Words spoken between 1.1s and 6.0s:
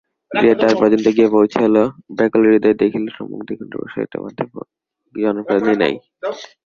গিয়া পৌঁছিল, ব্যাকুল হৃদয়ে দেখিল সম্মুখে দিগন্তপ্রসারিত মাঠে জনপ্রাণী নাই।